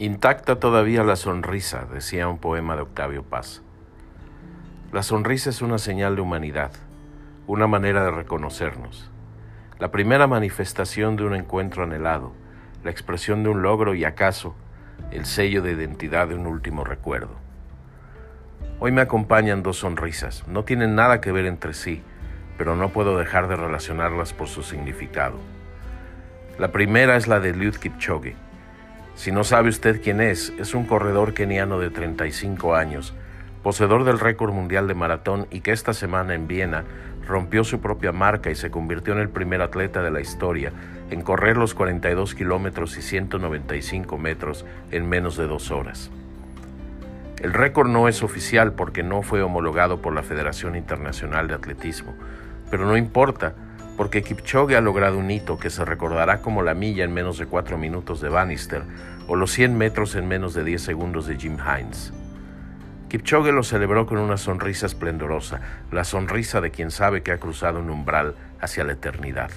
[0.00, 3.60] Intacta todavía la sonrisa, decía un poema de Octavio Paz.
[4.94, 6.72] La sonrisa es una señal de humanidad,
[7.46, 9.10] una manera de reconocernos,
[9.78, 12.32] la primera manifestación de un encuentro anhelado,
[12.82, 14.54] la expresión de un logro y acaso
[15.10, 17.36] el sello de identidad de un último recuerdo.
[18.78, 22.02] Hoy me acompañan dos sonrisas, no tienen nada que ver entre sí,
[22.56, 25.36] pero no puedo dejar de relacionarlas por su significado.
[26.58, 28.34] La primera es la de Eliud Kipchoge,
[29.20, 33.12] si no sabe usted quién es, es un corredor keniano de 35 años,
[33.62, 36.84] poseedor del récord mundial de maratón y que esta semana en Viena
[37.28, 40.72] rompió su propia marca y se convirtió en el primer atleta de la historia
[41.10, 46.10] en correr los 42 kilómetros y 195 metros en menos de dos horas.
[47.42, 52.14] El récord no es oficial porque no fue homologado por la Federación Internacional de Atletismo,
[52.70, 53.52] pero no importa
[54.00, 57.44] porque Kipchoge ha logrado un hito que se recordará como la milla en menos de
[57.44, 58.82] 4 minutos de Bannister
[59.28, 62.10] o los 100 metros en menos de 10 segundos de Jim Hines.
[63.10, 65.60] Kipchoge lo celebró con una sonrisa esplendorosa,
[65.92, 69.50] la sonrisa de quien sabe que ha cruzado un umbral hacia la eternidad.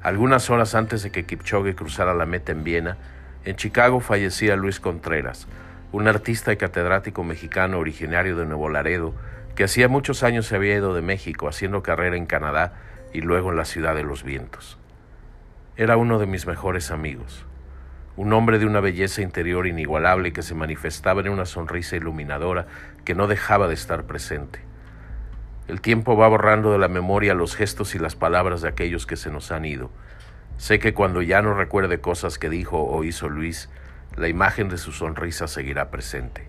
[0.00, 2.96] Algunas horas antes de que Kipchoge cruzara la meta en Viena,
[3.44, 5.48] en Chicago fallecía Luis Contreras,
[5.92, 9.12] un artista y catedrático mexicano originario de Nuevo Laredo,
[9.54, 12.72] que hacía muchos años se había ido de México haciendo carrera en Canadá
[13.12, 14.78] y luego en la ciudad de los vientos.
[15.76, 17.46] Era uno de mis mejores amigos,
[18.16, 22.66] un hombre de una belleza interior inigualable que se manifestaba en una sonrisa iluminadora
[23.04, 24.60] que no dejaba de estar presente.
[25.68, 29.16] El tiempo va borrando de la memoria los gestos y las palabras de aquellos que
[29.16, 29.90] se nos han ido.
[30.58, 33.70] Sé que cuando ya no recuerde cosas que dijo o hizo Luis,
[34.16, 36.48] la imagen de su sonrisa seguirá presente.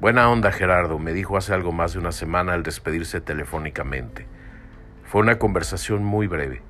[0.00, 4.28] Buena onda, Gerardo, me dijo hace algo más de una semana al despedirse telefónicamente.
[5.08, 6.60] Fue una conversación muy breve.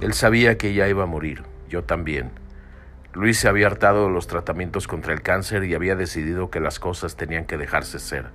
[0.00, 2.30] Él sabía que ella iba a morir, yo también.
[3.12, 6.78] Luis se había hartado de los tratamientos contra el cáncer y había decidido que las
[6.78, 8.26] cosas tenían que dejarse ser.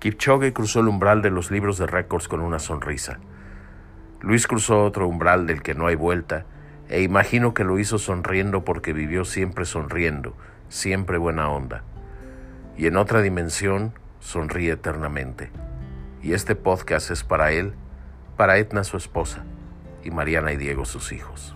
[0.00, 3.20] Kipchoge cruzó el umbral de los libros de récords con una sonrisa.
[4.20, 6.46] Luis cruzó otro umbral del que no hay vuelta,
[6.88, 10.36] e imagino que lo hizo sonriendo porque vivió siempre sonriendo,
[10.68, 11.84] siempre buena onda.
[12.76, 15.52] Y en otra dimensión, sonríe eternamente.
[16.24, 17.74] Y este podcast es para él
[18.36, 19.44] para Etna su esposa
[20.02, 21.54] y Mariana y Diego sus hijos.